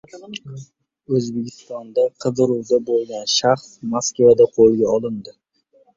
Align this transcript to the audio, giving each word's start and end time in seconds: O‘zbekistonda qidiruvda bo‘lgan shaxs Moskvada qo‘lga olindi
O‘zbekistonda 1.17 2.05
qidiruvda 2.25 2.79
bo‘lgan 2.87 3.29
shaxs 3.35 3.69
Moskvada 3.93 4.49
qo‘lga 4.57 4.93
olindi 4.99 5.37